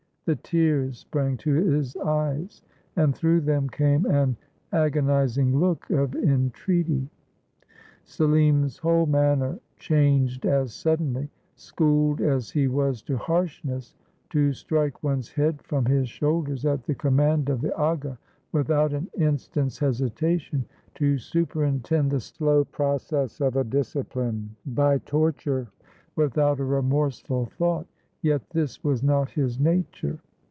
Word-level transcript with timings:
The 0.25 0.35
tears 0.37 0.99
sprang 0.99 1.35
to 1.37 1.51
his 1.51 1.97
eyes, 1.97 2.61
and 2.95 3.13
through 3.13 3.41
them 3.41 3.67
came 3.67 4.05
an 4.05 4.37
agonizing 4.71 5.57
look 5.59 5.89
of 5.89 6.15
entreaty. 6.15 7.09
Selim's 8.05 8.77
whole 8.77 9.07
manner 9.07 9.59
changed 9.77 10.45
as 10.45 10.73
suddenly. 10.73 11.29
Schooled 11.55 12.21
as 12.21 12.51
he 12.51 12.67
was 12.69 13.01
to 13.01 13.17
harshness; 13.17 13.93
to 14.29 14.53
strike 14.53 15.03
one's 15.03 15.31
head 15.33 15.61
from 15.63 15.83
his 15.85 16.07
shoulders 16.07 16.65
at 16.65 16.83
the 16.83 16.95
command 16.95 17.49
of 17.49 17.59
the 17.59 17.75
aga 17.75 18.17
without 18.53 18.93
an 18.93 19.09
in 19.15 19.37
stant's 19.37 19.79
hesitation; 19.79 20.63
to 20.95 21.17
superintend 21.17 22.09
the 22.11 22.21
slow 22.21 22.63
process 22.63 23.41
of 23.41 23.57
a 23.57 23.65
"discipline" 23.65 24.55
by 24.65 24.97
torture, 24.99 25.67
without 26.15 26.59
a 26.61 26.63
remorseful 26.63 27.47
thought;— 27.47 27.85
yet 28.23 28.51
this 28.51 28.83
was 28.83 29.01
not 29.01 29.31
his 29.31 29.59
nature. 29.59 30.19